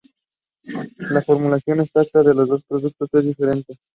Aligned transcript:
La 1.11 1.21
formulación 1.21 1.79
exacta 1.81 2.23
de 2.23 2.33
los 2.33 2.49
dos 2.49 2.63
productos 2.63 3.07
es 3.13 3.23
diferente. 3.23 3.77